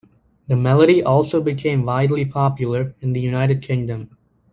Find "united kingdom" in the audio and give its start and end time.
3.19-4.09